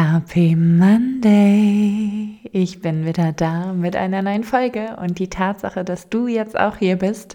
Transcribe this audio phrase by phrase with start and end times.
[0.00, 2.38] Happy Monday!
[2.52, 6.76] Ich bin wieder da mit einer neuen Folge und die Tatsache, dass du jetzt auch
[6.76, 7.34] hier bist,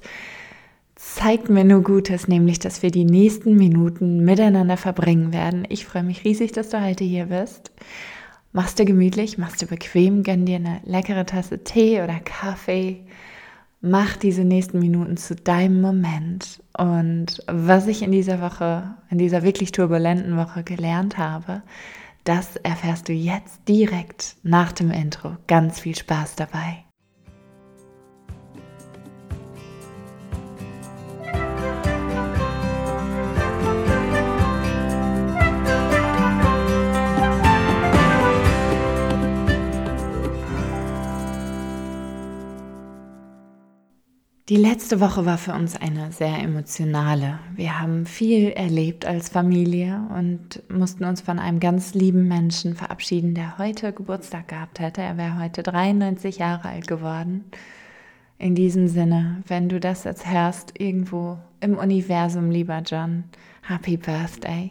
[0.95, 5.65] zeigt mir nur Gutes, nämlich dass wir die nächsten Minuten miteinander verbringen werden.
[5.67, 7.73] Ich freue mich riesig, dass du heute hier bist.
[8.53, 13.01] Machst du gemütlich, machst du bequem, gönn dir eine leckere Tasse Tee oder Kaffee.
[13.81, 16.63] Mach diese nächsten Minuten zu deinem Moment.
[16.77, 21.61] Und was ich in dieser Woche, in dieser wirklich turbulenten Woche gelernt habe,
[22.23, 25.37] das erfährst du jetzt direkt nach dem Intro.
[25.47, 26.85] Ganz viel Spaß dabei.
[44.53, 47.39] Die letzte Woche war für uns eine sehr emotionale.
[47.55, 53.33] Wir haben viel erlebt als Familie und mussten uns von einem ganz lieben Menschen verabschieden,
[53.33, 55.01] der heute Geburtstag gehabt hätte.
[55.01, 57.45] Er wäre heute 93 Jahre alt geworden.
[58.37, 63.23] In diesem Sinne, wenn du das jetzt hörst, irgendwo im Universum, lieber John,
[63.63, 64.69] Happy Birthday.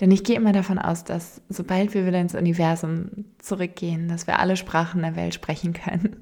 [0.00, 4.38] Denn ich gehe immer davon aus, dass sobald wir wieder ins Universum zurückgehen, dass wir
[4.38, 6.16] alle Sprachen der Welt sprechen können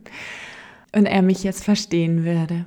[0.92, 2.64] und er mich jetzt verstehen würde.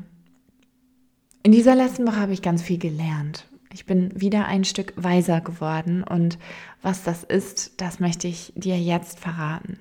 [1.44, 3.45] In dieser letzten Woche habe ich ganz viel gelernt.
[3.72, 6.38] Ich bin wieder ein Stück weiser geworden und
[6.81, 9.80] was das ist, das möchte ich dir jetzt verraten.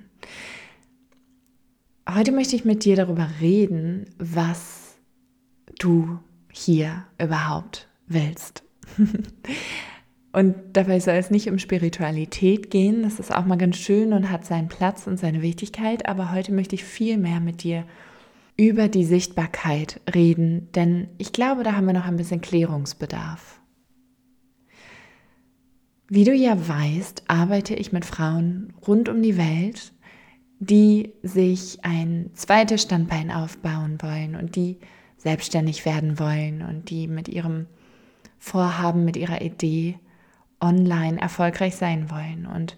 [2.07, 4.95] Heute möchte ich mit dir darüber reden, was
[5.79, 6.19] du
[6.51, 8.63] hier überhaupt willst.
[10.33, 14.29] und dabei soll es nicht um Spiritualität gehen, das ist auch mal ganz schön und
[14.29, 17.85] hat seinen Platz und seine Wichtigkeit, aber heute möchte ich viel mehr mit dir
[18.59, 23.61] über die Sichtbarkeit reden, denn ich glaube, da haben wir noch ein bisschen Klärungsbedarf.
[26.09, 29.93] Wie du ja weißt, arbeite ich mit Frauen rund um die Welt,
[30.59, 34.79] die sich ein zweites Standbein aufbauen wollen und die
[35.15, 37.67] selbstständig werden wollen und die mit ihrem
[38.39, 39.97] Vorhaben, mit ihrer Idee
[40.59, 42.45] online erfolgreich sein wollen.
[42.45, 42.75] Und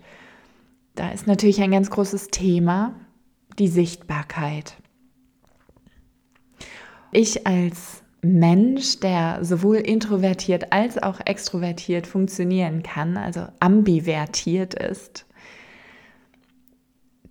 [0.93, 2.93] da ist natürlich ein ganz großes Thema
[3.57, 4.75] die Sichtbarkeit.
[7.11, 15.25] Ich als Mensch, der sowohl introvertiert als auch extrovertiert funktionieren kann, also ambivertiert ist,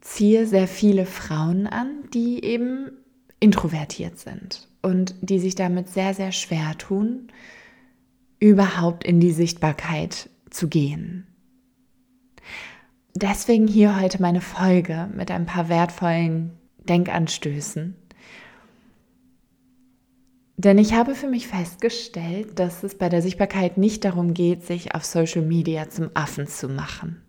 [0.01, 2.91] ziehe sehr viele Frauen an, die eben
[3.39, 7.29] introvertiert sind und die sich damit sehr, sehr schwer tun,
[8.39, 11.27] überhaupt in die Sichtbarkeit zu gehen.
[13.15, 16.53] Deswegen hier heute meine Folge mit ein paar wertvollen
[16.89, 17.95] Denkanstößen
[20.65, 24.95] denn ich habe für mich festgestellt, dass es bei der Sichtbarkeit nicht darum geht, sich
[24.95, 27.23] auf Social Media zum Affen zu machen.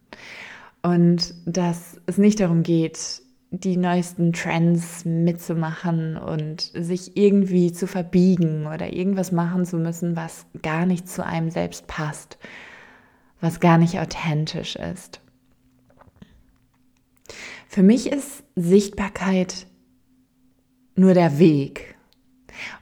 [0.81, 3.21] Und dass es nicht darum geht,
[3.51, 10.45] die neuesten Trends mitzumachen und sich irgendwie zu verbiegen oder irgendwas machen zu müssen, was
[10.61, 12.37] gar nicht zu einem selbst passt,
[13.39, 15.21] was gar nicht authentisch ist.
[17.67, 19.67] Für mich ist Sichtbarkeit
[20.95, 21.90] nur der Weg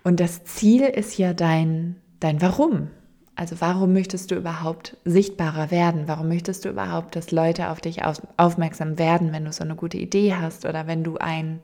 [0.04, 2.90] und das Ziel ist ja dein, dein Warum.
[3.36, 6.08] Also warum möchtest du überhaupt sichtbarer werden?
[6.08, 8.02] Warum möchtest du überhaupt, dass Leute auf dich
[8.36, 11.62] aufmerksam werden, wenn du so eine gute Idee hast oder wenn du ein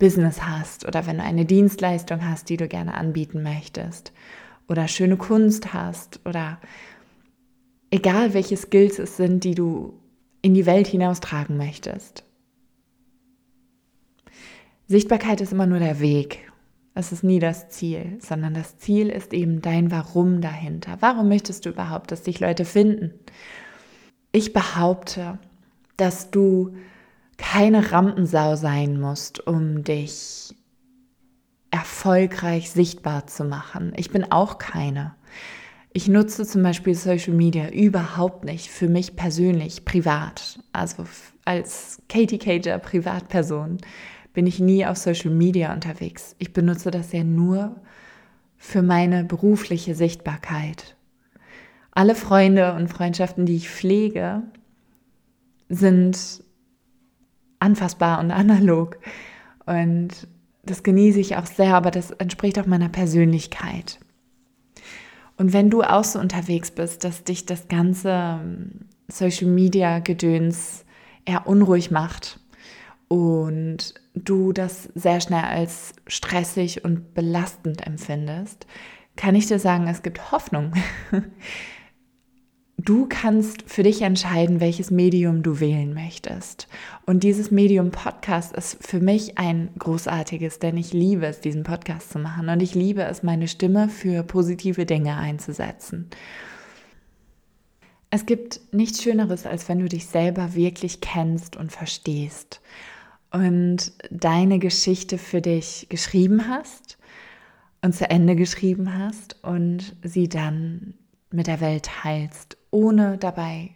[0.00, 4.12] Business hast oder wenn du eine Dienstleistung hast, die du gerne anbieten möchtest
[4.66, 6.58] oder schöne Kunst hast oder
[7.92, 10.00] egal welche Skills es sind, die du
[10.40, 12.24] in die Welt hinaustragen möchtest.
[14.88, 16.51] Sichtbarkeit ist immer nur der Weg
[16.94, 20.98] es ist nie das Ziel, sondern das Ziel ist eben dein Warum dahinter.
[21.00, 23.12] Warum möchtest du überhaupt, dass dich Leute finden?
[24.30, 25.38] Ich behaupte,
[25.96, 26.76] dass du
[27.38, 30.54] keine Rampensau sein musst, um dich
[31.70, 33.92] erfolgreich sichtbar zu machen.
[33.96, 35.14] Ich bin auch keine.
[35.94, 40.58] Ich nutze zum Beispiel Social Media überhaupt nicht für mich persönlich, privat.
[40.72, 41.04] Also
[41.44, 43.78] als Katie Cager, Privatperson
[44.32, 46.34] bin ich nie auf Social Media unterwegs.
[46.38, 47.76] Ich benutze das ja nur
[48.56, 50.96] für meine berufliche Sichtbarkeit.
[51.90, 54.42] Alle Freunde und Freundschaften, die ich pflege,
[55.68, 56.42] sind
[57.58, 58.98] anfassbar und analog.
[59.66, 60.26] Und
[60.64, 63.98] das genieße ich auch sehr, aber das entspricht auch meiner Persönlichkeit.
[65.36, 68.70] Und wenn du auch so unterwegs bist, dass dich das ganze ähm,
[69.08, 70.84] Social Media Gedöns
[71.24, 72.40] eher unruhig macht
[73.08, 78.66] und du das sehr schnell als stressig und belastend empfindest,
[79.16, 80.72] kann ich dir sagen, es gibt Hoffnung.
[82.78, 86.68] du kannst für dich entscheiden, welches Medium du wählen möchtest.
[87.06, 92.10] Und dieses Medium Podcast ist für mich ein großartiges, denn ich liebe es, diesen Podcast
[92.10, 96.08] zu machen und ich liebe es, meine Stimme für positive Dinge einzusetzen.
[98.10, 102.60] Es gibt nichts Schöneres, als wenn du dich selber wirklich kennst und verstehst
[103.32, 106.98] und deine Geschichte für dich geschrieben hast
[107.80, 110.94] und zu Ende geschrieben hast und sie dann
[111.30, 113.70] mit der Welt teilst, ohne dabei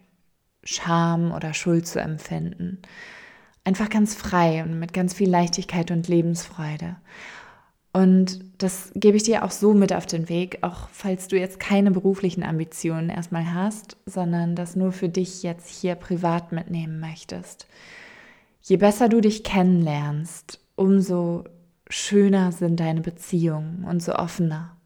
[0.62, 2.78] Scham oder Schuld zu empfinden.
[3.64, 6.96] Einfach ganz frei und mit ganz viel Leichtigkeit und Lebensfreude.
[7.92, 11.58] Und das gebe ich dir auch so mit auf den Weg, auch falls du jetzt
[11.58, 17.66] keine beruflichen Ambitionen erstmal hast, sondern das nur für dich jetzt hier privat mitnehmen möchtest.
[18.68, 21.44] Je besser du dich kennenlernst, umso
[21.88, 24.76] schöner sind deine Beziehungen und so offener.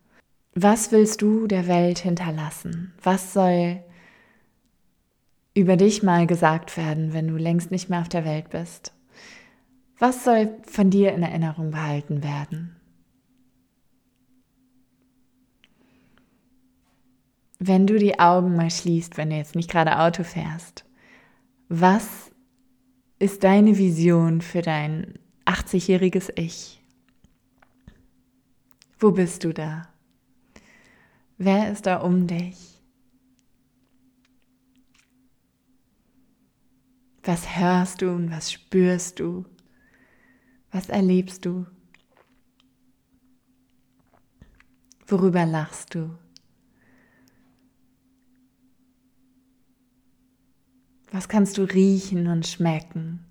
[0.54, 2.92] Was willst du der Welt hinterlassen?
[3.02, 3.82] Was soll
[5.54, 8.92] über dich mal gesagt werden, wenn du längst nicht mehr auf der Welt bist?
[9.98, 12.76] Was soll von dir in Erinnerung behalten werden?
[17.58, 20.84] Wenn du die Augen mal schließt, wenn du jetzt nicht gerade Auto fährst,
[21.70, 22.29] was
[23.20, 26.82] ist deine Vision für dein 80-jähriges Ich?
[28.98, 29.92] Wo bist du da?
[31.36, 32.82] Wer ist da um dich?
[37.22, 39.44] Was hörst du und was spürst du?
[40.70, 41.66] Was erlebst du?
[45.06, 46.16] Worüber lachst du?
[51.12, 53.24] Was kannst du riechen und schmecken?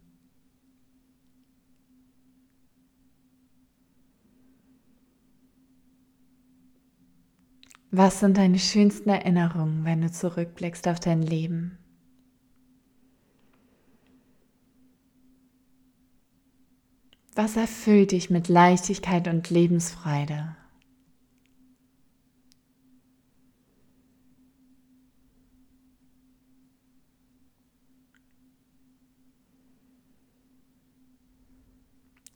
[7.91, 11.77] Was sind deine schönsten Erinnerungen, wenn du zurückblickst auf dein Leben?
[17.33, 20.55] Was erfüllt dich mit Leichtigkeit und Lebensfreude?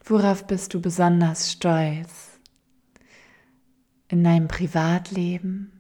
[0.06, 2.34] Worauf bist du besonders stolz?
[4.14, 5.72] in deinem Privatleben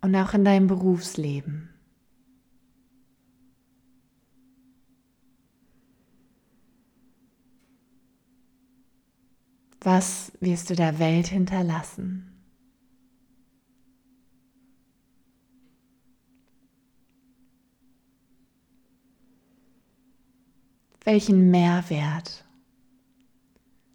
[0.00, 1.70] und auch in deinem Berufsleben.
[9.80, 12.31] Was wirst du der Welt hinterlassen?
[21.04, 22.44] Welchen Mehrwert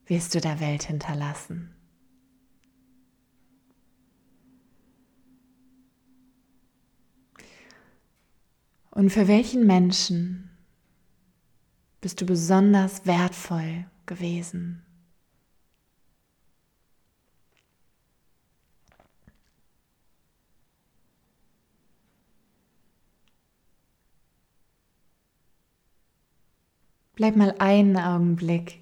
[0.07, 1.73] wirst du der Welt hinterlassen?
[8.91, 10.49] Und für welchen Menschen
[12.01, 14.86] bist du besonders wertvoll gewesen?
[27.17, 28.77] Bleib mal einen Augenblick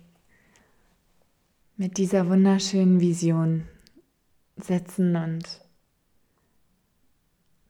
[1.78, 3.66] mit dieser wunderschönen Vision
[4.58, 5.62] sitzen und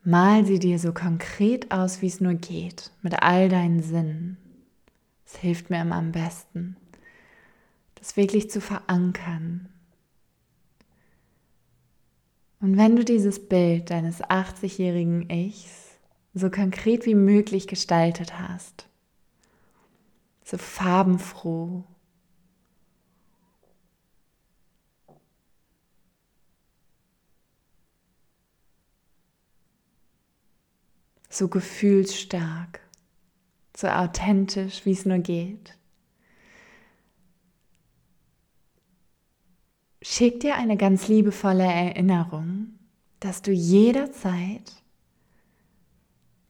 [0.04, 4.38] Mal sie dir so konkret aus, wie es nur geht, mit all deinen Sinnen.
[5.24, 6.78] Es hilft mir immer am besten,
[7.94, 9.70] das wirklich zu verankern.
[12.60, 16.00] Und wenn du dieses Bild deines 80-jährigen Ichs
[16.34, 18.88] so konkret wie möglich gestaltet hast,
[20.46, 21.84] so farbenfroh,
[31.30, 32.80] so gefühlsstark,
[33.76, 35.78] so authentisch, wie es nur geht.
[40.04, 42.78] Schick dir eine ganz liebevolle Erinnerung,
[43.20, 44.72] dass du jederzeit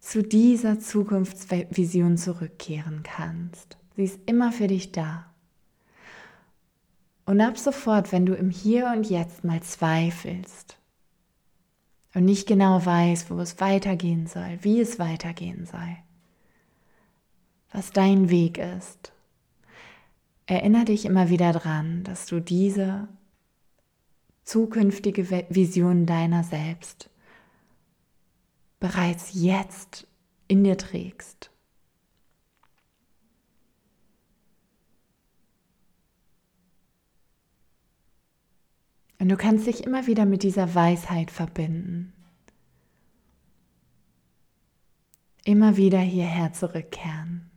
[0.01, 3.77] zu dieser Zukunftsvision zurückkehren kannst.
[3.95, 5.25] Sie ist immer für dich da.
[7.25, 10.77] Und ab sofort, wenn du im Hier und Jetzt mal zweifelst,
[12.15, 15.97] und nicht genau weiß, wo es weitergehen soll, wie es weitergehen soll,
[17.71, 19.11] was dein Weg ist,
[20.45, 23.09] erinnere dich immer wieder daran, dass du diese
[24.43, 27.09] zukünftige Vision deiner selbst
[28.79, 30.07] bereits jetzt
[30.47, 31.51] in dir trägst.
[39.25, 42.13] Und du kannst dich immer wieder mit dieser Weisheit verbinden.
[45.45, 47.49] immer wieder hierher zurückkehren.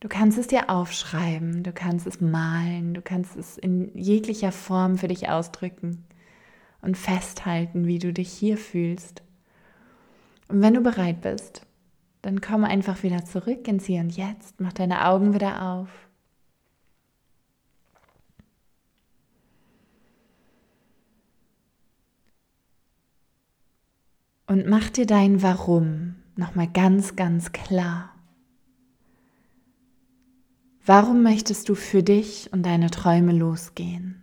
[0.00, 4.98] Du kannst es dir aufschreiben, du kannst es malen, du kannst es in jeglicher Form
[4.98, 6.04] für dich ausdrücken
[6.80, 9.22] und festhalten, wie du dich hier fühlst.
[10.48, 11.66] Und wenn du bereit bist,
[12.22, 16.05] dann komm einfach wieder zurück ins Hier und Jetzt, mach deine Augen wieder auf.
[24.46, 28.14] Und mach dir dein Warum nochmal ganz, ganz klar.
[30.84, 34.22] Warum möchtest du für dich und deine Träume losgehen?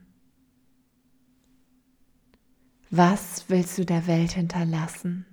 [2.90, 5.26] Was willst du der Welt hinterlassen?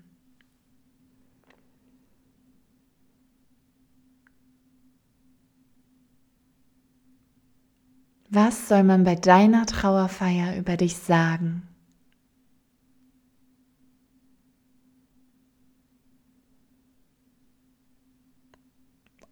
[8.29, 11.70] Was soll man bei deiner Trauerfeier über dich sagen?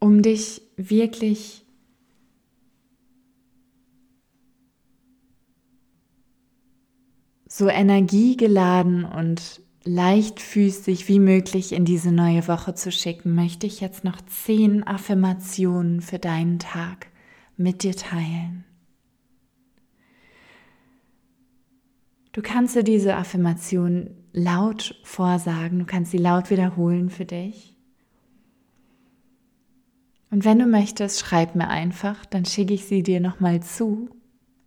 [0.00, 1.64] Um dich wirklich
[7.48, 14.04] so energiegeladen und leichtfüßig wie möglich in diese neue Woche zu schicken, möchte ich jetzt
[14.04, 17.08] noch zehn Affirmationen für deinen Tag
[17.56, 18.64] mit dir teilen.
[22.32, 27.77] Du kannst dir diese Affirmation laut vorsagen, du kannst sie laut wiederholen für dich.
[30.30, 34.10] Und wenn du möchtest, schreib mir einfach, dann schicke ich sie dir nochmal zu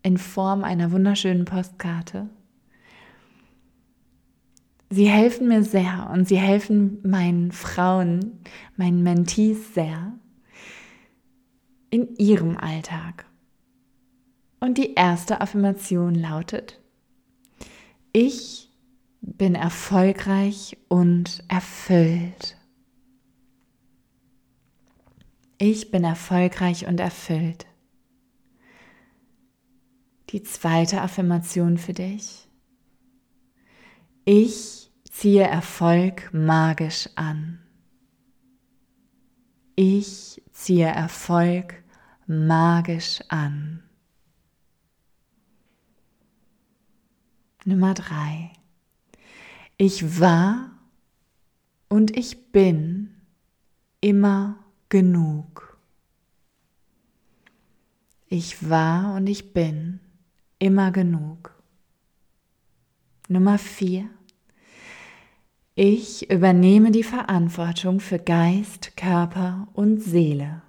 [0.04, 2.30] in Form einer wunderschönen Postkarte.
[4.90, 8.42] Sie helfen mir sehr und sie helfen meinen Frauen,
[8.76, 10.14] meinen Mentees sehr
[11.92, 13.26] in ihrem Alltag.
[14.60, 16.80] Und die erste Affirmation lautet,
[18.12, 18.70] ich
[19.22, 22.58] bin erfolgreich und erfüllt.
[25.64, 27.68] Ich bin erfolgreich und erfüllt.
[30.32, 32.50] Die zweite Affirmation für dich.
[34.26, 37.60] Ich ziehe Erfolg magisch an.
[39.76, 41.84] Ich ziehe Erfolg
[42.26, 43.84] magisch an.
[47.66, 48.52] Nummer drei.
[49.78, 50.72] Ich war
[51.88, 53.14] und ich bin
[54.00, 54.58] immer
[54.92, 55.80] genug.
[58.28, 60.00] Ich war und ich bin
[60.60, 61.56] immer genug.
[63.28, 64.10] Nummer vier.
[65.74, 70.62] Ich übernehme die Verantwortung für Geist, Körper und Seele.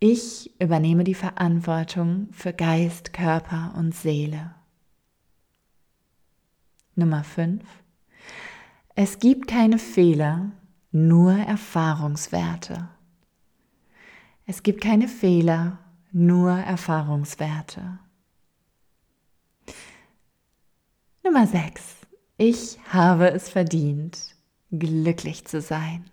[0.00, 4.54] Ich übernehme die Verantwortung für Geist, Körper und Seele.
[6.94, 7.62] Nummer 5.
[8.94, 10.52] Es gibt keine Fehler,
[10.96, 12.88] nur Erfahrungswerte.
[14.46, 15.78] Es gibt keine Fehler,
[16.10, 17.98] nur Erfahrungswerte.
[21.22, 21.82] Nummer 6.
[22.38, 24.36] Ich habe es verdient,
[24.70, 26.10] glücklich zu sein.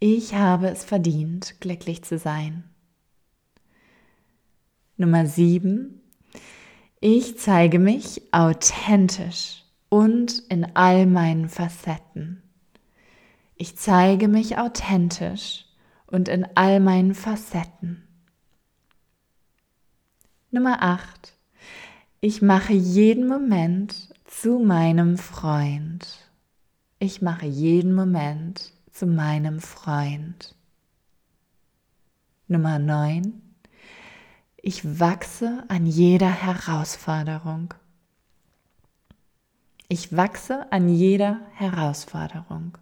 [0.00, 2.64] Ich habe es verdient, glücklich zu sein.
[4.96, 6.00] Nummer 7.
[7.00, 12.43] Ich zeige mich authentisch und in all meinen Facetten.
[13.56, 15.66] Ich zeige mich authentisch
[16.06, 18.06] und in all meinen Facetten.
[20.50, 21.34] Nummer 8.
[22.20, 26.30] Ich mache jeden Moment zu meinem Freund.
[26.98, 30.54] Ich mache jeden Moment zu meinem Freund.
[32.48, 33.40] Nummer 9.
[34.56, 37.74] Ich wachse an jeder Herausforderung.
[39.88, 42.78] Ich wachse an jeder Herausforderung.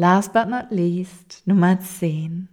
[0.00, 2.48] Last but not least, Nummer 10.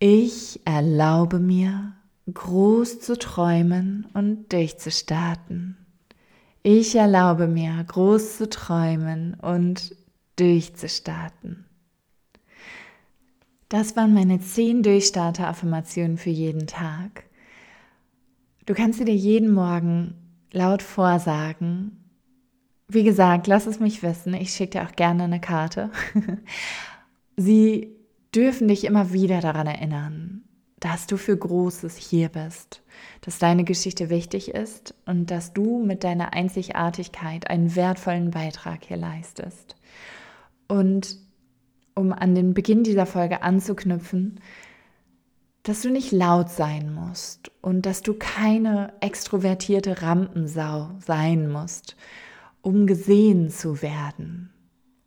[0.00, 1.92] Ich erlaube mir,
[2.34, 5.76] groß zu träumen und durchzustarten.
[6.64, 9.94] Ich erlaube mir, groß zu träumen und
[10.34, 11.64] durchzustarten.
[13.68, 17.22] Das waren meine zehn Durchstarter-Affirmationen für jeden Tag.
[18.64, 20.14] Du kannst sie dir jeden Morgen
[20.50, 22.05] laut vorsagen.
[22.88, 24.34] Wie gesagt, lass es mich wissen.
[24.34, 25.90] Ich schicke dir auch gerne eine Karte.
[27.36, 27.96] sie
[28.34, 30.42] dürfen dich immer wieder daran erinnern,
[30.78, 32.82] dass du für Großes hier bist,
[33.22, 38.98] dass deine Geschichte wichtig ist und dass du mit deiner Einzigartigkeit einen wertvollen Beitrag hier
[38.98, 39.74] leistest.
[40.68, 41.18] Und
[41.94, 44.40] um an den Beginn dieser Folge anzuknüpfen,
[45.62, 51.96] dass du nicht laut sein musst und dass du keine extrovertierte Rampensau sein musst,
[52.66, 54.50] um gesehen zu werden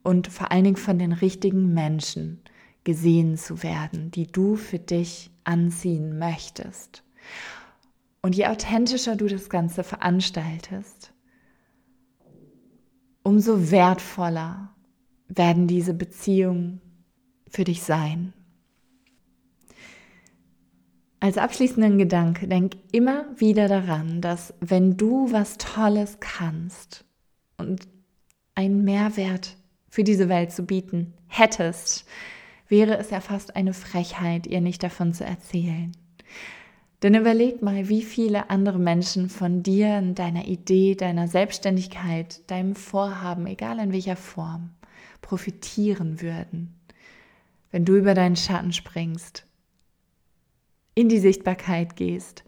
[0.01, 2.39] und vor allen Dingen von den richtigen Menschen
[2.85, 7.03] gesehen zu werden, die du für dich anziehen möchtest.
[8.21, 11.11] Und je authentischer du das Ganze veranstaltest,
[13.23, 14.73] umso wertvoller
[15.27, 16.79] werden diese Beziehungen
[17.49, 18.31] für dich sein.
[21.19, 27.03] Als abschließenden Gedanke, denk immer wieder daran, dass wenn du was Tolles kannst
[27.59, 27.87] und
[28.55, 29.55] einen Mehrwert
[29.89, 32.05] für diese Welt zu bieten hättest,
[32.67, 35.91] wäre es ja fast eine Frechheit, ihr nicht davon zu erzählen.
[37.01, 43.47] Denn überleg mal, wie viele andere Menschen von dir, deiner Idee, deiner Selbstständigkeit, deinem Vorhaben,
[43.47, 44.71] egal in welcher Form,
[45.21, 46.75] profitieren würden,
[47.71, 49.45] wenn du über deinen Schatten springst,
[50.93, 52.43] in die Sichtbarkeit gehst.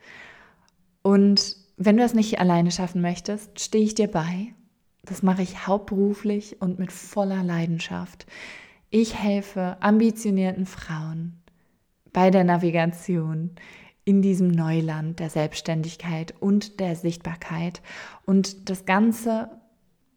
[1.01, 4.53] Und wenn du das nicht alleine schaffen möchtest, stehe ich dir bei.
[5.03, 8.25] Das mache ich hauptberuflich und mit voller Leidenschaft.
[8.89, 11.41] Ich helfe ambitionierten Frauen
[12.13, 13.51] bei der Navigation
[14.03, 17.81] in diesem Neuland der Selbstständigkeit und der Sichtbarkeit.
[18.25, 19.49] Und das Ganze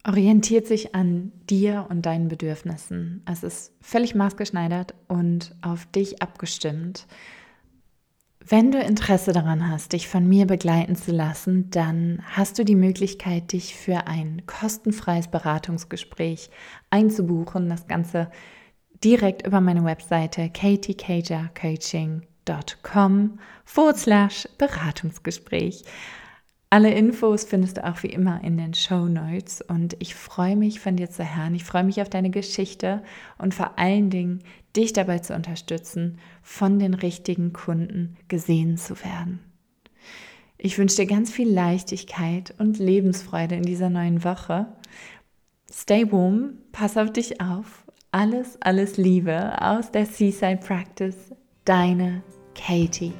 [0.07, 3.23] orientiert sich an dir und deinen Bedürfnissen.
[3.25, 7.07] Es ist völlig maßgeschneidert und auf dich abgestimmt.
[8.47, 12.75] Wenn du Interesse daran hast, dich von mir begleiten zu lassen, dann hast du die
[12.75, 16.51] Möglichkeit, dich für ein kostenfreies Beratungsgespräch
[16.91, 17.69] einzubuchen.
[17.69, 18.29] Das Ganze
[19.03, 25.83] direkt über meine Webseite katiecagercoaching.com forward slash Beratungsgespräch.
[26.69, 30.79] Alle Infos findest du auch wie immer in den Show Notes und ich freue mich
[30.79, 31.55] von dir zu hören.
[31.55, 33.01] Ich freue mich auf deine Geschichte
[33.39, 34.43] und vor allen Dingen
[34.75, 39.39] dich dabei zu unterstützen, von den richtigen Kunden gesehen zu werden.
[40.57, 44.67] Ich wünsche dir ganz viel Leichtigkeit und Lebensfreude in dieser neuen Woche.
[45.71, 47.83] Stay warm, pass auf dich auf.
[48.11, 51.33] Alles, alles Liebe aus der Seaside Practice.
[51.65, 52.23] Deine
[52.55, 53.13] Katie.